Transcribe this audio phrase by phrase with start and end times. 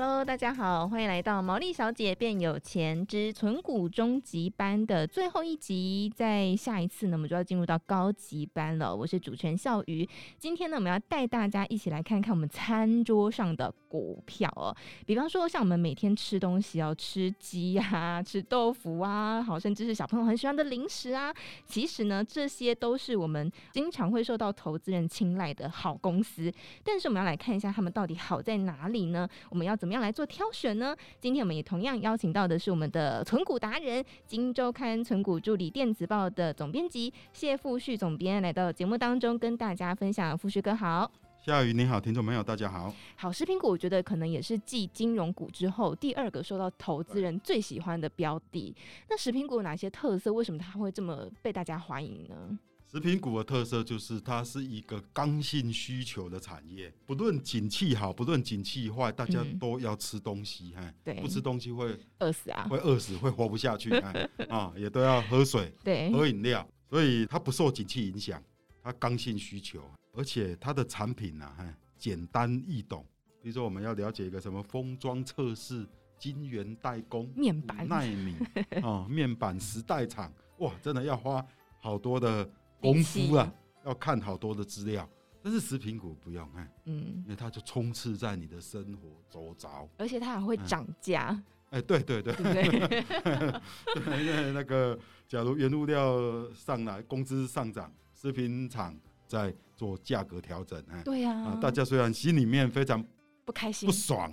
[0.00, 6.08] Hello，大家好，欢迎来到《毛利小姐变有钱之存股终极班》的最后一集。
[6.14, 8.94] 在下一次呢，我们就要进入到高级班了。
[8.94, 10.08] 我是主持人笑鱼，
[10.38, 14.72] 今天呢，我们要带大家一起来看看我们餐桌上的股票哦。
[15.04, 21.34] 比方说，像我们每天吃东西要吃鸡啊，吃豆腐啊，好，甚至是小朋友很喜欢的零食啊。
[21.66, 26.52] 其实呢，这些都是我们经常会受到投资人青睐的好公司。
[26.84, 29.28] 但是，我们要来看一下他们到底好在哪里呢？
[29.50, 30.94] 我们要怎么样来做挑选呢？
[31.18, 40.36] 今天我们也同样邀请到的是我们的存股达人，《金周刊》存股助理电子报的总编辑谢富旭总编来到节目当中跟大家分享。
[40.36, 42.94] 富旭哥好，夏雨你好，听众朋友大家好。
[43.16, 48.76] 好，食品股我觉得可能也是继金融股之后第二个受到投资人最喜欢的标的。
[49.08, 50.32] 那食品股有哪些特色？
[50.32, 52.58] 为什么它会这么被大家欢迎呢？
[52.90, 63.90] 食品股的特色就是它是一个刚性需求的产业，不论景气好，不论景气坏，大家都要吃东西，哈、不吃东西会饿死啊，会饿死，会活不下去，
[64.48, 68.42] 啊，也都要喝水，对，喝饮料，所以它不受景气影响，
[68.82, 69.82] 它刚性需求，
[70.14, 71.66] 而且它的产品呢，哈，
[71.98, 73.04] 简单易懂，
[73.42, 75.86] 比如说我们要了解一个什么封装测试、
[76.18, 78.34] 晶圆代工、面板、纳米
[78.82, 81.46] 啊，面板时代厂，哇，真的要花
[81.82, 82.48] 好多的。
[82.80, 83.52] 功夫啊，
[83.84, 85.08] 要看好多的资料，
[85.42, 91.42] 但是食品股不用哎，嗯，因为它就充斥在你的生活周遭，而且它还会涨价。
[91.70, 96.18] 哎，对对对，对，因为那个假如原物料
[96.54, 103.04] 上来，工资上涨，食品厂在做价格调整，哎，对呀，大家虽然心里面非常
[103.44, 104.32] 不开心、不爽，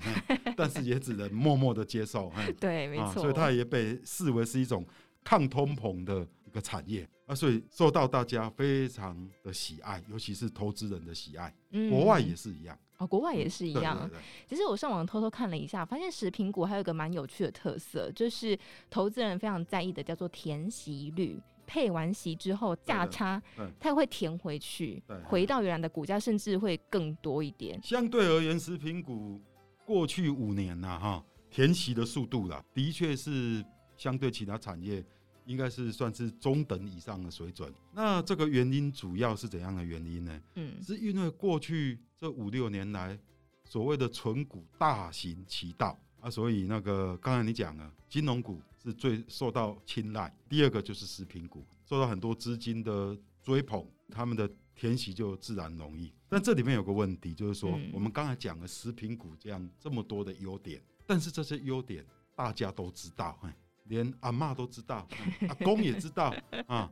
[0.55, 4.85] 但是也只能默默的接受， 对，没错，所以它也被视为是一种
[5.23, 6.25] 抗通膨的。
[6.55, 11.53] 个产业啊，所以受到大家非常的喜爱，尤其是投资人的喜爱。
[11.71, 13.97] 嗯，国外也是一样哦，国外也是一样。
[13.97, 14.23] 对对对。
[14.47, 18.57] 其实我上网偷偷看了一下，发现食品股还有一个蛮有趣的特色，就是
[18.89, 21.39] 投资人非常在意的，叫做填息率。
[21.67, 23.41] 配完息之后价差，
[23.79, 27.81] 它会填回去，回到原来的股价，甚至会更多一点。
[27.81, 29.41] 相对而言，食品股
[29.83, 33.65] 过去五年呐，哈，填息的速度啦，的确是
[33.97, 35.03] 相对其他产业。
[35.45, 37.73] 应该是算是中等以上的水准。
[37.93, 40.41] 那这个原因主要是怎样的原因呢？
[40.55, 43.17] 嗯，是因为过去这五六年来，
[43.63, 56.11] 所谓的存股大行其道啊，所以那个刚才你讲了，金融股是最受到青睐，第二个就是食品股受到很多资金的追捧，他们的填息就自然容易。
[56.27, 63.39] 但这里面有个问题，就是说我们刚才讲了食品股这样这么多的优点，但是这些优点大家都知道，
[63.87, 65.07] 连阿妈都知道，
[65.47, 66.33] 阿公也知道
[66.67, 66.91] 啊，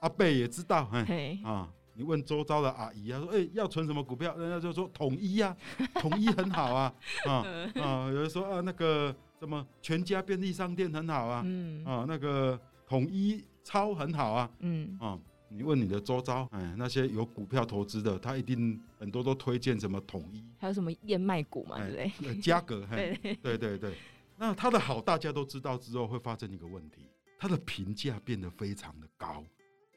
[0.00, 5.56] 阿伯也知道，哎啊，你问周遭的阿姨啊，说哎、欸、要存什么股票，人家就说统一啊，
[5.94, 6.92] 统一很好啊，
[7.26, 7.44] 啊
[7.80, 12.58] 啊，有人说啊那个什么全家便利商店很好啊，嗯啊那个
[12.88, 22.34] 统一超很好啊，嗯啊，你问你的周遭，哎那些有股票投资的，他一定很多都推荐什么统一，还有什么燕麦股嘛，对不对？
[22.40, 23.94] 嘉格，对对对对。
[24.42, 27.06] 那它的好，大家都知道之后，会发生一个问题，
[27.38, 29.44] 它的评价变得非常的高，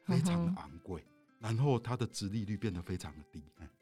[0.03, 1.03] 非常的昂贵，
[1.39, 3.41] 然后它的殖利率变得非常的低，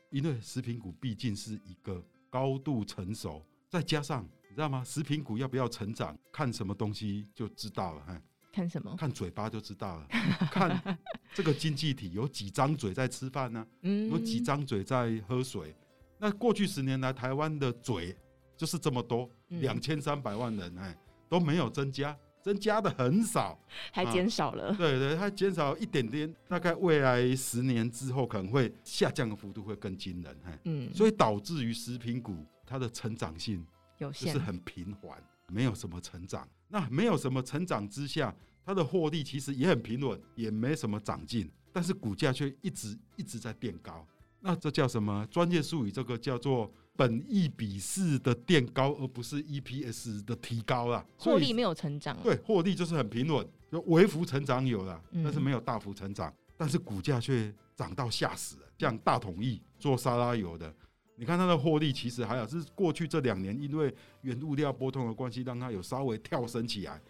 [0.09, 4.81] 因为食品股毕竟是一个高度成熟，再加上你知道吗？
[4.85, 8.21] 食品股要不要成长，看什么东西就知道了，
[8.53, 8.95] 看什么？
[8.95, 10.07] 看嘴巴就知道了，
[10.49, 10.97] 看
[11.33, 13.67] 这个经济体有几张嘴在吃饭呢？
[13.81, 15.75] 有几张嘴在喝水？
[16.17, 18.15] 那过去十年来，台湾的嘴。
[18.63, 20.97] 就是这么多，两千三百万人哎，
[21.27, 23.59] 都没有增加，增加的很少，
[23.91, 24.69] 还减少了。
[24.69, 36.47] 啊、对对，还减少一点点，大概未来十年之后可能会下降的幅度会更惊人哎，嗯，所以导致于食品股它的成长性有限是很平缓，没有什么成长。
[36.69, 38.33] 那没有什么成长之下，
[38.65, 44.07] 它的获利其实也很平稳，也没什么长进，但是股价却一直一直在变高。
[44.39, 45.27] 那这叫什么？
[45.29, 51.05] 专业术语，这个叫做本益比式的垫高，而不是 EPS 的提高啦。
[51.17, 56.29] 获利没有成长，对，获利就是很平稳，就微幅成长有了，但是没有大幅成长。
[56.29, 58.63] 嗯、但是股价却涨到吓死了。
[58.77, 60.73] 像大统益做沙拉油的，
[61.15, 67.01] 你看它的获利其实还好，是过去这两年因为原物料波动的关系，让它有稍微跳升起来，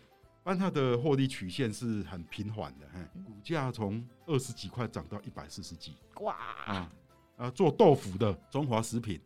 [0.43, 2.85] 但它的获利曲线是很平缓的。
[3.25, 6.35] 股价从二十几块涨到一百四十几，哇
[6.65, 6.91] 啊！
[7.35, 9.19] 啊，做豆腐的中华食品，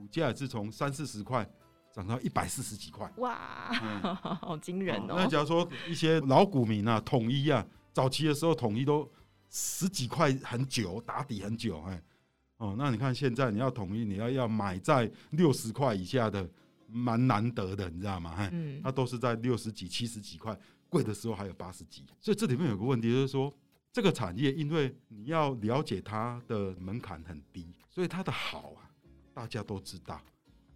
[0.00, 1.46] 股价也是从三四十块
[1.92, 3.10] 涨到一百四十几块。
[3.18, 5.16] 哇，嗯、 好惊人哦！
[5.16, 9.06] 那假如说一些老股民啊，统一啊，早期的时候统一都
[9.50, 12.02] 十几块很久，打底很久，哎，
[12.56, 16.48] 哦，那你看现在你要统一，你要要买在六十块以下的，
[16.86, 18.34] 蛮难得的，你知道吗？
[18.38, 20.58] 哎，嗯，它都是在六十几、七十几块，
[20.88, 22.06] 贵的时候还有八十几。
[22.18, 23.52] 所以这里面有个问题，就是说
[23.92, 28.89] 这个产业，因为你要了解它的门槛很低，所以它的好啊，
[29.32, 30.20] 大家都知道。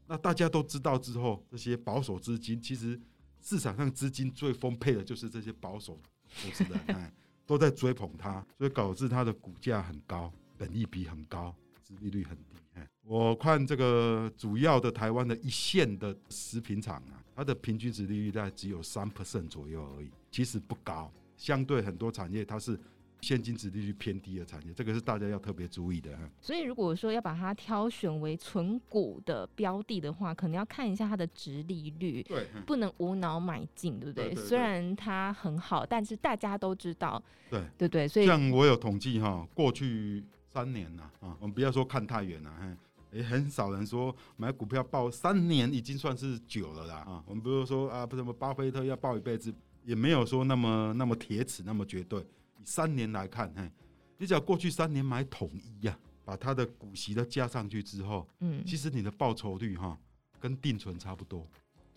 [0.06, 3.00] 那大家都知道之后，这些保守资金，其实
[3.40, 5.98] 市场上资金最丰沛的就是这些保守
[6.42, 7.12] 投资人， 哎，
[7.46, 12.56] 都在追捧它，所以导致它的股价很高，本益比很高，殖利率很低。
[12.74, 22.78] 哎，我看这个主要的台湾的一线的食品厂啊，它的平均殖利率大概只有三 percent 左右而已，其实不高，相对很多产业它是。
[23.24, 26.10] 现金值利率偏低的产业，这个是大家要特别注意的。
[26.42, 34.34] 所以，如果说要把它挑选为存股的标的的话，可能要看一下它的值利率，对，不能无脑买进，对不对？
[34.34, 38.06] 虽然它很好，但是大家都知道，对对对。
[38.06, 40.22] 所以，像我有统计哈，过去
[40.52, 42.76] 三年呐啊，我们不要说看太远了，
[43.10, 47.24] 也很少人说买股票报三年已经算是久了啦啊。
[47.26, 49.54] 我们不是说啊，不什么巴菲特要报一辈子，
[49.84, 52.22] 也没有说那么那么铁齿，那么绝对。
[52.64, 53.70] 三年来看，嘿，
[54.18, 59.98] 你只要过去三年买统一呀，把它的股息都加上去之后，嗯，其实你的报酬率哈
[60.40, 61.46] 跟定存差不多。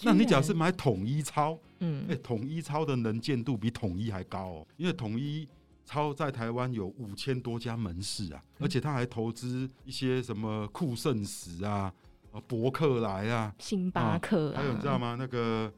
[0.04, 5.48] 那你只要是买统一超，嗯，哎，统一超的能见度比统一还高哦，因为统一
[5.86, 11.92] 超在台湾有五千多家门市啊，而且他还投资一些什么酷盛石啊、
[12.32, 15.16] 啊博客来啊、星巴克，还有你知道吗？
[15.18, 15.74] 那个。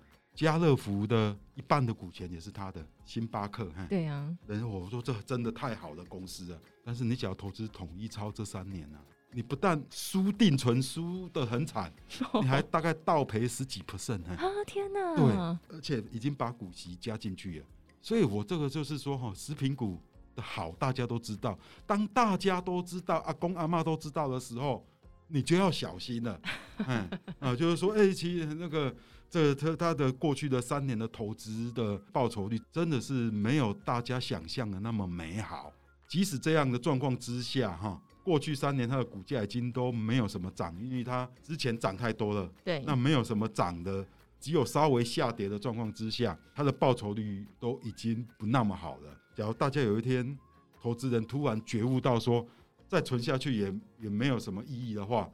[0.45, 6.62] 家乐福的一半的股权也是他的，星巴克，对啊，人我说这真的太好的公司了。
[6.83, 11.94] 但是你只要投资统一超这三年呢、啊，你不但输定存输的很惨，
[12.41, 14.39] 你还大概倒赔十几 percent 啊！
[14.65, 15.15] 天哪！
[15.15, 17.65] 对，而且已经把股息加进去了。
[18.01, 20.00] 所以我这个就是说哈，食品股
[20.35, 24.88] 的好大家都知道，当大家都知道，阿公阿妈都知道的时候，
[25.27, 26.42] 你就要小心了。
[26.88, 27.09] 嗯
[27.39, 28.95] 啊，就是说，哎、欸，其实那个。
[29.29, 35.71] 这他他的过去的三年的投资的报酬率真的是没有大家想象的那么美好。
[36.07, 42.51] 即使这样的状况之下，哈，过去三年它的股价已经都没有什么涨，因为它之前涨太多了。
[42.63, 44.03] 对，那没有什么涨的，
[44.39, 49.15] 只有稍微下跌的状况之下，它的报酬率都已经不那么好了。
[49.35, 50.35] 假如大家有一天
[50.81, 52.43] 投资人突然觉悟到说，
[52.87, 53.71] 再存下去也
[54.01, 55.29] 也没有什么意义的话。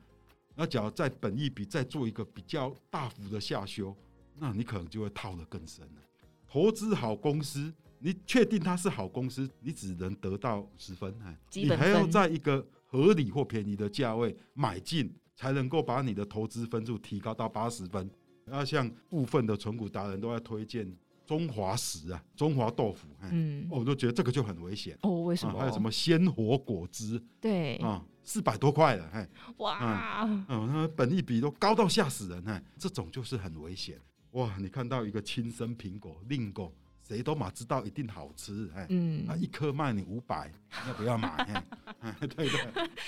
[0.55, 3.95] 那假如在本益比再做一个比较大幅的下修，
[4.37, 6.01] 那你可能就会套得更深了。
[6.47, 18.09] 投资好公司，你确定它是好公司，你只能得到十分，哎，你还要在一个合理或便宜的价位买进，才能够把你的投资分数提高到八十分。
[18.45, 20.95] 那像部分的存股达人都在推荐。
[21.25, 25.21] 中华食啊，中华豆腐，嗯，我都觉得这个就很危险哦。
[25.23, 25.59] 为什么？
[25.59, 27.21] 还有什么鲜活果汁？
[27.41, 29.27] 对啊，四百多块了，嘿，
[29.57, 33.99] 哇，嗯，那本益比都高到吓死人，哎，这种就是很危险。
[34.31, 36.73] 哇，你看到一个亲生苹果，另购。
[37.07, 40.51] 谁都嘛知道一定好吃，哎，嗯，啊，一颗卖你五百，
[40.87, 41.63] 要不要买？
[42.19, 42.59] 对对，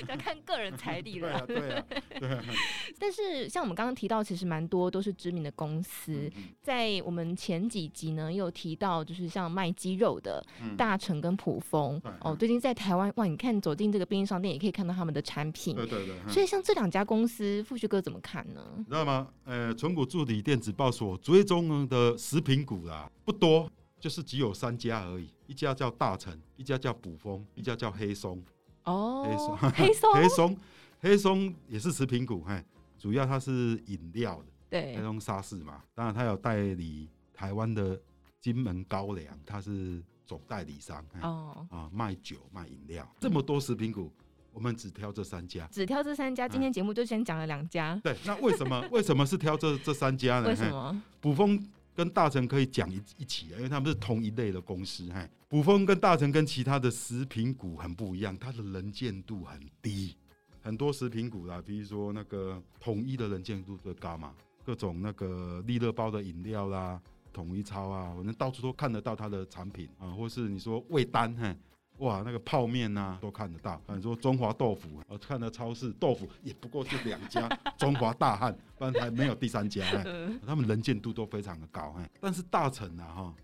[0.08, 1.44] 要看个人财力了。
[1.48, 1.84] 对啊，
[2.20, 2.44] 对啊，
[3.00, 10.46] 但是像我们刚刚提到，其实蛮多都是知名的公司，在我们前几集呢，也有提到，就是像卖鸡肉的
[10.78, 15.76] 大成跟普丰哦，最近在台湾哇，你看走进这个便利商店，也可以看到他们的产品。
[15.76, 16.16] 对对对。
[16.32, 18.64] 所以像这两家公司，富旭哥怎么看呢？
[18.78, 19.28] 你知道吗？
[19.46, 23.68] 呃，存股助理电子报所追踪的食品股啦，不多。
[24.00, 28.44] 就是只有三家而已，一家叫大成，一家叫卜蜂，一家叫黑松。
[28.84, 30.58] 哦，黑松，黑松， 黑松，
[31.00, 32.64] 黑松也是食品股，嘿，
[32.98, 33.52] 主要它是
[33.88, 35.84] 饮料的，对，黑松沙士嘛。
[35.94, 38.00] 当然，它有代理台湾的
[38.40, 41.04] 金门高粱，它是总代理商。
[41.22, 44.10] 哦，啊，卖酒卖饮料，这么多食品股，
[44.54, 46.48] 我们只挑这三家，只挑这三家。
[46.48, 48.00] 今天节目就先讲了两家。
[48.04, 50.48] 对，那为什么为什么是挑这这三家呢？
[50.50, 51.04] 为什么？
[51.20, 51.62] 卜蜂。
[51.98, 55.10] 跟大成可以讲一一起，因为他们是同一类的公司。
[55.12, 60.16] 嘿，卜蜂跟大成跟其他的食品股很不一样，它的能见度很低。
[60.62, 64.32] 很多食品股啦，比如说那个统一的能见度最高嘛，
[64.64, 67.02] 各种那个利乐包的饮料啦，
[67.34, 71.58] 统一超啊，反正到处都看得到它的产品啊，或是你说味丹，嘿。
[72.00, 73.82] 哇，那个泡面呐、啊、都看得到。
[73.88, 79.84] 你说中华豆腐，我看到超市豆腐也不过就两家，中华大汉，不然还没有第三家。
[80.46, 81.96] 他们能见度都非常的高。
[82.20, 83.36] 但是大成啊哈，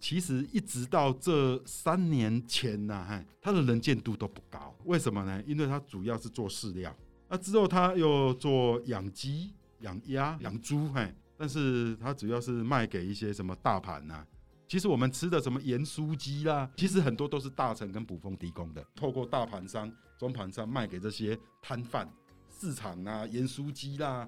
[0.00, 4.74] 其实一直到这三年前呐，哈，它的能见度都不高。
[4.84, 5.42] 为什么呢？
[5.46, 6.94] 因为它主要是做饲料，
[7.28, 14.26] 那之后他又做养鸡、养鸭、养猪，嘿，但是它主要是卖给一些什么大盘呐。
[14.72, 22.10] 其实我们吃的什么盐酥鸡啦，其实很多都是大成跟卜蜂提供的，透过大盘商、中盘商卖给这些摊贩、
[22.48, 24.26] 市场啊，盐酥鸡啦，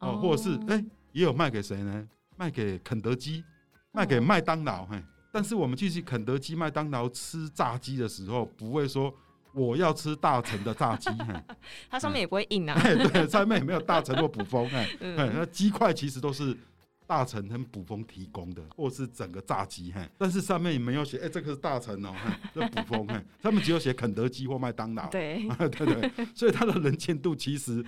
[0.00, 2.08] 哦，或者是哎、欸，也有卖给谁呢？
[2.36, 3.44] 卖给肯德基，
[3.92, 5.00] 卖给麦当劳，嘿。
[5.30, 9.14] 但是我们去去肯德基、麦当劳吃炸鸡的时候，不会说
[9.54, 11.10] 我要吃大成的炸鸡，
[11.88, 12.76] 它上面也不会印啊。
[12.82, 14.88] 对，上面也没有大成或卜蜂，哎，
[15.32, 16.58] 那鸡块其实都是。
[17.06, 22.12] 大成跟卜蜂提供的，或是整个炸鸡，嘿，但是上面也没有写，哎、欸，这个是大臣哦，
[22.52, 27.84] 这卜蜂，嘿，他们只有写肯德基或麦当劳，对， 对对，所以它的能见度其实，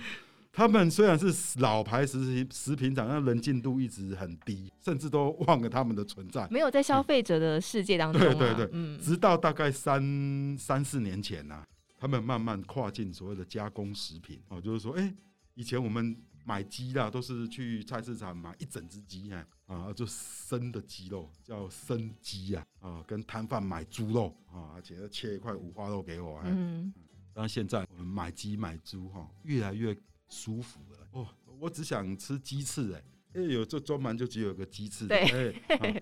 [0.53, 11.67] 他们虽然是老牌食品食品厂，但能见度一直很低，甚至都忘了他们的存在，没有在消费者的世界当中、啊， 对对对，嗯，直到大概三三四年前呐、啊，
[11.99, 15.13] 他们慢慢跨进所谓的加工食品，哦，就是说，哎、欸，
[15.55, 16.15] 以前我们。
[16.49, 26.41] 买鸡啦，都是去菜市场买一整只鸡啊，啊，就生的鸡肉叫生鸡啊，啊，跟摊贩买猪肉啊，而且要切一块五花肉给我。
[26.45, 26.91] 嗯，
[27.35, 29.95] 但现在我们买鸡买猪哈，越来越
[30.27, 31.07] 舒服了。
[31.11, 31.27] 哦，
[31.59, 33.03] 我只想吃鸡翅哎，
[33.35, 35.05] 哎有这专门就只有个鸡翅。
[35.05, 35.51] 对。
[35.67, 36.01] 哎，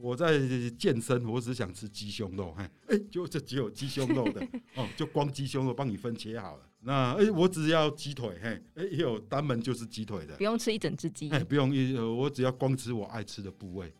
[0.00, 0.38] 我在
[0.78, 4.40] 健身，我只想吃鸡胸肉，哎，就这只有鸡胸肉的
[4.76, 6.62] 哦，就光鸡胸肉帮你分切好了。
[6.82, 13.92] 那哎、欸，我只要鸡腿，嘿，哎，也有单门就是鸡腿的，不用吃一整只鸡，哎，不用一，我只要光吃我爱吃的部位。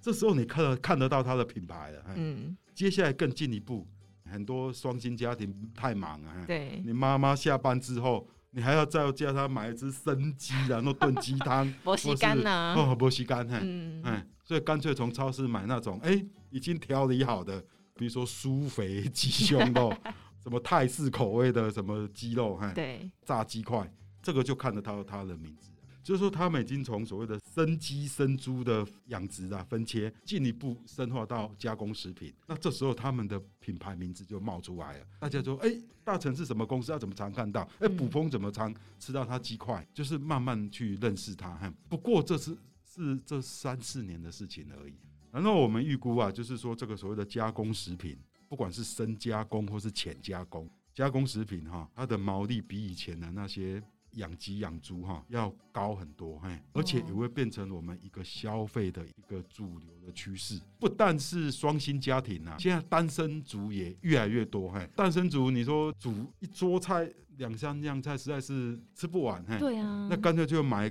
[0.00, 3.86] 这时候你看得看得到它的品牌了，嗯，接下来更进一步，
[4.30, 17.60] 很多双薪家庭太忙了，对，你妈妈下班之后，你还要再叫他买一只生鸡，然后炖鸡汤，没时间呐，哦，没时间，嘿，嗯，哎，所以干脆从超市买那种，哎、欸，已经调理好的，
[17.96, 19.92] 比如说酥肥鸡胸肉。
[20.46, 25.72] 什么泰式口味的什么鸡肉，哈，对，炸鸡块，这个就看得到它的名字，
[26.04, 32.32] 就是说他们已经从所谓的生鸡、生猪的养殖啊分切，进一步深化到加工食品。
[32.46, 36.92] 那这时候他们的品牌名字就冒出来了，大家说，哎、欸，大成是什么公司？
[36.92, 37.62] 要怎么常看到？
[37.80, 39.84] 哎、欸，卜蜂怎么常吃到它鸡块？
[39.92, 41.50] 就是慢慢去认识它。
[41.56, 42.56] 哈，不过这是
[42.96, 44.94] 是这三四年的事情而已。
[45.30, 48.18] 然后我们预估啊，就是说这个所谓的加工食品。
[48.48, 60.60] 不管是深加工或是浅加工，加工食品哈，它的毛利比以前的那些养鸡养猪哈要高很多，嘿，而且也会变成我们一个消费的一个主流的趋势。
[60.78, 70.90] 不但是双薪家庭啊，现在单身族也越来越多，嘿，单身族你说煮一桌菜两三样菜实在是吃不完，嘿，对啊，那干脆就买一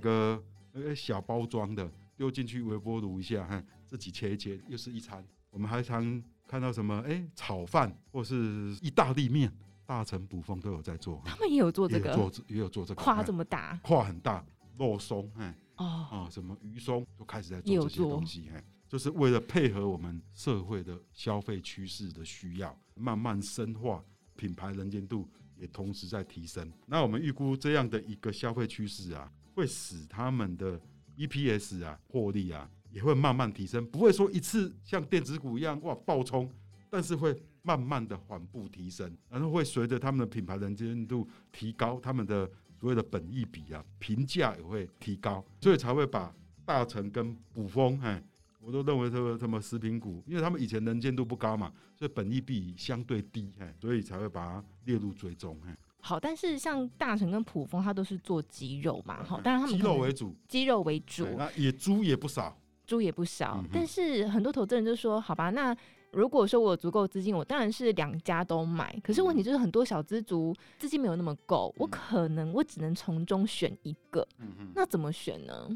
[0.81, 5.25] 个小包装的丢进去微波炉一下，哈，自己切一切又是一餐。
[5.49, 6.23] 我们还常。
[6.47, 7.01] 看到什么？
[7.07, 9.51] 哎、欸，炒饭或是意大利面，
[9.83, 11.19] 大成卜蜂都有在做。
[11.25, 13.01] 他们也有做这个，也有做，也有做这个。
[13.01, 14.45] 跨这么大，跨很大，
[14.77, 24.05] 肉松，哎，哦，啊，什么鱼松，就开始在做这些东西，哎，就是为了配合我们社会的消费趋势的需要，慢慢深化
[24.35, 25.27] 品牌能见度，
[25.57, 26.71] 也同时在提升。
[26.85, 30.79] 那我们预估这样的一个消费趋势啊，会使他们的
[31.17, 32.69] EPS 啊，获利啊。
[32.91, 36.49] 也会慢慢提升，不会说一次像电子股一样哇暴冲，
[36.89, 46.33] 但是会慢慢的缓步提升，然后会随着他们的品牌能见度提高，他们的所谓的本益比啊评价也会提高，所以才会把
[46.63, 48.23] 大成跟卜蜂，哎，
[48.61, 55.75] 我都认为这个什么食品股，因为他们以前能见度不高嘛，所以本益比相对低，哎，所以才会把它列入追踪，哎。
[56.05, 62.55] 好，但是像大成跟普丰，它都是做鸡肉嘛，好，当然他们鸡肉为主，鸡肉为主，那也猪也不少。
[62.85, 65.75] 猪也不少，但是很多投资人就说：“好吧，那
[66.11, 68.95] 如果说我有足够资金，我当然是两家都买。
[69.03, 74.21] 可是问题就是很多小资族资金没有那么够，我可能我只能从中选一个。
[74.37, 75.67] 嗯嗯那怎么选呢？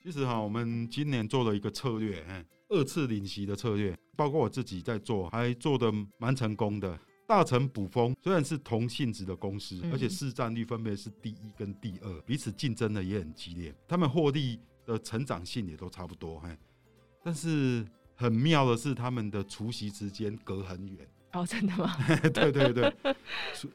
[0.00, 2.24] 其实哈，我们今年做了一个策略，
[2.68, 6.96] 二次领息的策略，包括我自己在做，还做的蛮成功的。
[7.32, 16.48] 大成补风虽然是同性质的公司，而且市占率分别是第一跟第二，彼此竞争的也很激烈，他们获利。”的成长性也都差不多，嘿，
[17.22, 17.86] 但是
[18.16, 21.08] 很妙的是，他们的除夕之间隔很远。
[21.34, 21.94] 哦，真的吗？
[22.34, 22.92] 对对对，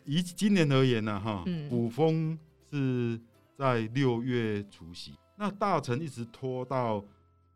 [0.03, 2.37] 以今年而言呢、啊，哈、嗯，卜蜂
[2.69, 3.17] 是
[3.57, 7.01] 在六月除夕，那大成一直拖到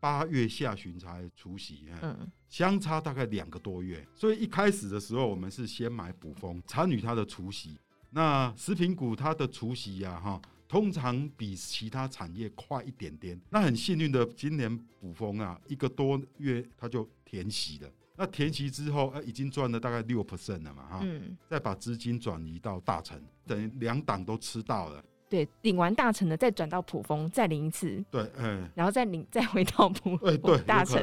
[0.02, 4.04] 八月下旬才除夕，嗯，相差大概两个多月。
[4.16, 7.78] 所以一开始的时候，我们是先买补风，参与它的除夕。
[8.10, 10.42] 那食品股它的除夕呀，哈。
[10.66, 13.40] 通常比其他产业快一点点。
[13.50, 17.88] 那很幸运的，今年补风啊，一个多月它就填息了。
[18.16, 21.00] 那填息之后，呃，已经赚了大概六 percent 了嘛，哈。
[21.04, 21.36] 嗯。
[21.48, 25.04] 再把资金转移到大成，等于两档都吃到了。
[25.32, 31.02] 对，领完大成的再转到卜蜂，再领一次，对，嗯，然后再领再回到卜，哎，对，大成，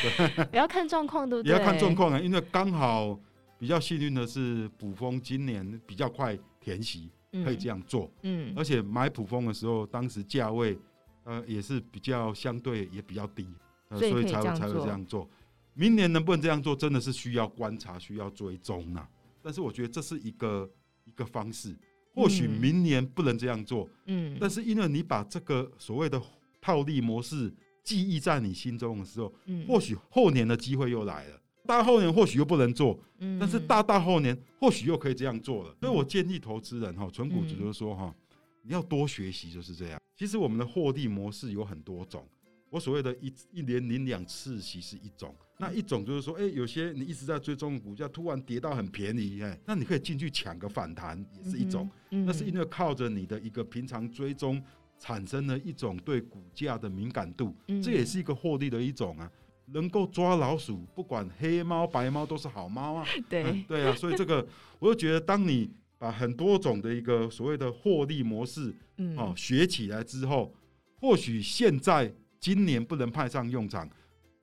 [0.00, 1.52] 对，也要看状况，对不对？
[1.52, 3.18] 也要看状况啊，因为刚好
[3.58, 7.10] 比较幸运的是，卜蜂今年比较快填息，
[7.44, 10.78] 可以这样做，嗯，而且买卜蜂的时候，当时价位
[11.24, 13.48] 呃也是比较相对也比较低，
[13.88, 15.28] 呃、所以才会才会这样做。
[15.74, 19.08] 明年能不能这样做，真的是需要观察，需要追踪啊。
[19.42, 20.70] 但是我觉得这是一个
[21.04, 21.74] 一个方式，
[22.16, 26.20] 或许明年不能这样做，嗯，但是因为你把这个所谓的
[26.62, 27.54] 套利模式
[27.84, 31.38] 记忆在你心中的时候，嗯，或许后年的机会又来了。
[31.66, 35.76] 大后年或许又不能做，嗯，但是大大后年或许又可以这样做了。
[35.80, 38.14] 所以我建议投资人哈，纯股就是说哈，
[38.62, 40.00] 你要多学习，就是这样。
[40.16, 42.26] 其实我们的获利模式有很多种。
[42.70, 51.88] 我所谓的一一年领两次息是一种，那一种就是说，哎，有些你一直在追踪股价，突然跌到很便宜，哎，那你可以进去抢个反弹，也是一种。
[52.10, 54.62] 那是因为靠着你的一个平常追踪，
[54.98, 59.30] 产生了一种对股价的敏感度，这也是一个获利的一种啊。
[59.72, 63.06] 能够抓老鼠，不管黑猫白猫都是好猫啊。
[63.28, 64.46] 对对啊，所以这个
[64.78, 68.74] 我就觉得，当你把很多种的一个所谓的获利模式，
[69.16, 70.54] 哦，学起来之后，
[71.00, 72.14] 或许现在。
[72.38, 73.88] 今年不能派上用场，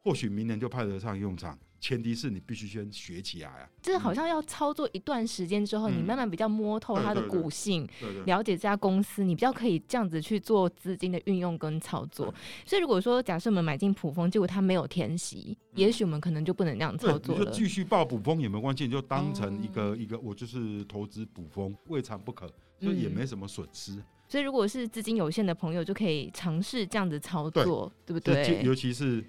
[0.03, 1.57] 或许明年就派得上用场。
[1.79, 3.67] 前提是你必须先学起来啊！
[3.81, 7.85] 这好像要操作一段时间之后，嗯、你慢慢比较摸透它的股性，
[8.25, 12.27] 了解这家公司，你比较可以这样子去做资金的运用跟操作。
[12.27, 12.35] 对
[12.69, 22.47] 所以如果说假设我们买进普丰，结果它没有填息，嗯、也许我们可能就不能这样操作就继续报普丰也没关系，你就当成一个、哦、一个，我就是投资普丰，未尝不可，
[22.79, 23.91] 所以也没什么损失。
[23.95, 28.63] 嗯所以，如果是资金有限的朋友，就可以尝试这样子操作，对，对不对？
[28.63, 29.23] 尤其是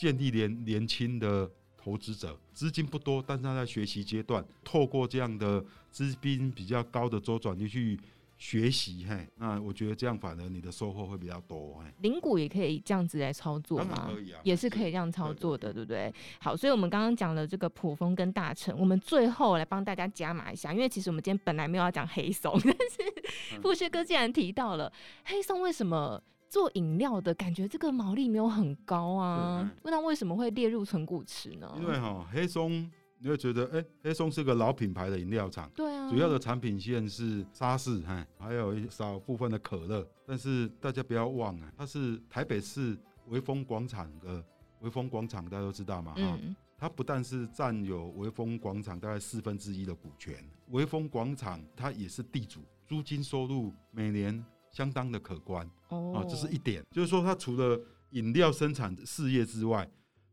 [0.00, 8.00] 建立年年轻的投资者，资金不多，但是他在学习阶段，透过这样的资金比较高的周转率去。
[8.40, 11.92] 学习嘿，那我觉得这样反而你的收获会比较多嘿。
[12.00, 14.10] 领股也可以这样子来操作吗？
[14.10, 16.10] 可以啊，也是可以这样操作的，对，不对？
[16.38, 24.92] 好，所以我们刚刚讲了这个普丰跟大成，我们最后来帮大家加码一下，因为其实我们今天本来没有要讲黑松，但是富士哥既然提到了、嗯、
[25.24, 26.18] 黑松，为什么
[26.50, 29.72] 做饮料的感觉这个毛利没有很高啊？
[29.82, 31.72] 那、嗯、为什么会列入存股池呢？
[31.78, 32.90] 因为哈黑松。
[33.22, 40.08] 你会觉得，哎、欸，黑松是个老品牌的饮料厂，对啊，主要的产品线是沙士，哈，还有一少部分的可乐。
[40.26, 44.42] 但是大家不要忘了，它是台北市微风广场的
[44.80, 50.34] 微风广场，大家都知道嘛，哈、嗯，它不但是占有微风广场大概四分之一的股权，
[50.68, 57.80] 微风广场它也是地主，租金收入每年相当的可观，哦，这是一点，就是说它除了
[58.10, 59.88] 饮料生产事业之外。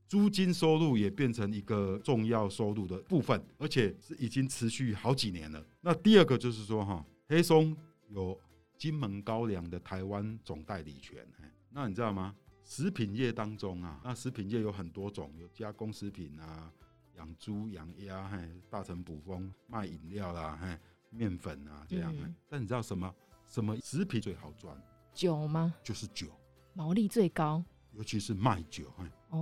[0.09, 5.61] 租金收入也变成一个重要收入的部分，而且是已经持续好几年了。
[5.81, 7.75] 那第二个就是说，哈，黑松
[8.07, 8.39] 有
[8.77, 11.27] 金门高粱的台湾总代理权。
[11.71, 12.33] 那你知道吗？
[12.63, 16.71] 食品业当中啊，那食品业有很多种，有加工食品啊，
[17.17, 22.15] 养猪、养鸭，嘿，大成补蜂卖饮料啦，嘿，面粉啊这样。
[22.15, 23.13] 嗯、但你知道什么？
[23.47, 24.75] 什么食品最好赚？
[25.13, 25.73] 酒吗？
[25.83, 26.27] 就是酒，
[26.73, 27.63] 毛利最高。
[27.93, 28.93] 尤其是卖酒，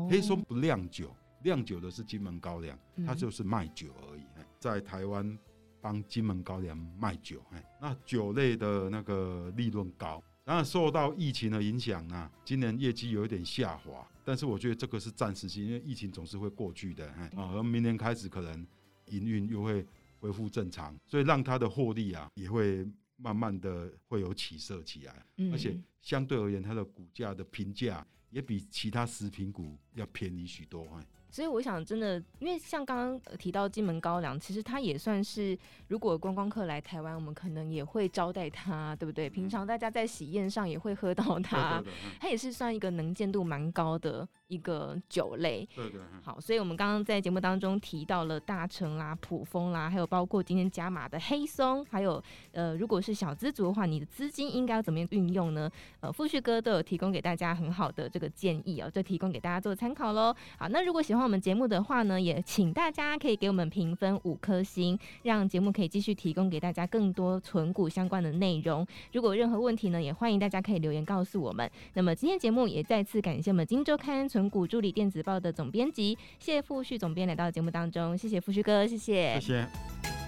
[0.09, 1.13] 黑松不酿酒，
[1.43, 4.23] 酿酒的是金门高粱，它就是卖酒而已。
[4.57, 5.37] 在台湾
[5.81, 7.43] 帮金门高粱卖酒，
[7.81, 18.65] 那酒类的那个利润高，当然受到疫情的影响呢，今年业绩有一点下滑，但是我觉得这个是暂时性，因为疫情总是会过去的，啊，而明年开始可能
[19.07, 19.85] 营运又会
[20.21, 28.05] 恢复正常，所以让它的获利啊也会慢慢的会有起色起来，而且相对而言，它的股价的评价。
[28.31, 30.85] 也比其他食品股要便宜许多，
[31.29, 39.29] 所以我想，真的，因为像刚刚提到金门高粱，其实它也算是，如果观光客来台湾，我们可能也会招待它，对不对？
[39.29, 41.81] 平常大家在喜宴上也会喝到它，
[42.19, 45.67] 它也是算一个能见度蛮高的一个酒类。
[45.75, 45.99] 对对。
[46.23, 55.69] 好，所以我们刚刚在节目当中提到了大成啦、普丰啦，还有包括今天加码的黑松，还有呃，如果是小资族的话，你的资金应该要怎么样运用呢？
[55.99, 60.33] 呃，富旭哥都有提供给大家很好的这个建议哦，就提供给大家做参考喽。
[60.57, 61.25] 好，那如果喜欢。
[61.25, 68.85] 我们节目的话呢，也请大家可以给我们评分五颗星，让节目可以继续提供给大家更多存股相关的内容。
[69.11, 71.67] 如果有任何问题呢，也欢迎大家可以留言告诉我们。
[71.95, 80.24] 那么今天节目也再次感谢我们《金周刊》存股助理电子报的总编辑谢富旭总编来到节目当中，谢谢富旭哥，谢，谢谢。